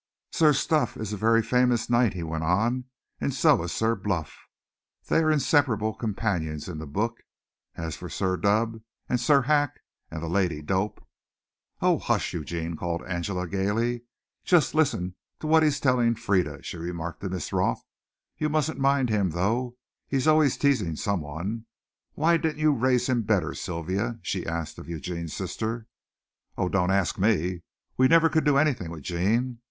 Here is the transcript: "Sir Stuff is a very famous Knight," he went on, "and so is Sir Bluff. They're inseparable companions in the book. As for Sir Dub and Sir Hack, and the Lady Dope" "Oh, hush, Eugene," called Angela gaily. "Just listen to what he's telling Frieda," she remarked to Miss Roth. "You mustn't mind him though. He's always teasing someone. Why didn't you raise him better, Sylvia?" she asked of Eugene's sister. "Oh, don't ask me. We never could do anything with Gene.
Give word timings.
"Sir 0.31 0.51
Stuff 0.53 0.97
is 0.97 1.13
a 1.13 1.15
very 1.15 1.43
famous 1.43 1.87
Knight," 1.87 2.15
he 2.15 2.23
went 2.23 2.43
on, 2.43 2.85
"and 3.19 3.31
so 3.31 3.61
is 3.61 3.71
Sir 3.71 3.93
Bluff. 3.93 4.35
They're 5.07 5.29
inseparable 5.29 5.93
companions 5.93 6.67
in 6.67 6.79
the 6.79 6.87
book. 6.87 7.19
As 7.75 7.97
for 7.97 8.09
Sir 8.09 8.35
Dub 8.35 8.81
and 9.07 9.19
Sir 9.19 9.43
Hack, 9.43 9.79
and 10.09 10.23
the 10.23 10.27
Lady 10.27 10.63
Dope" 10.63 11.05
"Oh, 11.83 11.99
hush, 11.99 12.33
Eugene," 12.33 12.75
called 12.75 13.03
Angela 13.05 13.47
gaily. 13.47 14.01
"Just 14.43 14.73
listen 14.73 15.13
to 15.39 15.45
what 15.45 15.61
he's 15.61 15.79
telling 15.79 16.15
Frieda," 16.15 16.63
she 16.63 16.77
remarked 16.77 17.21
to 17.21 17.29
Miss 17.29 17.53
Roth. 17.53 17.83
"You 18.39 18.49
mustn't 18.49 18.79
mind 18.79 19.11
him 19.11 19.29
though. 19.29 19.75
He's 20.07 20.27
always 20.27 20.57
teasing 20.57 20.95
someone. 20.95 21.67
Why 22.13 22.37
didn't 22.37 22.57
you 22.57 22.71
raise 22.71 23.07
him 23.07 23.21
better, 23.21 23.53
Sylvia?" 23.53 24.17
she 24.23 24.47
asked 24.47 24.79
of 24.79 24.89
Eugene's 24.89 25.35
sister. 25.35 25.85
"Oh, 26.57 26.69
don't 26.69 26.89
ask 26.89 27.19
me. 27.19 27.61
We 27.97 28.07
never 28.07 28.29
could 28.29 28.45
do 28.45 28.57
anything 28.57 28.89
with 28.89 29.03
Gene. 29.03 29.59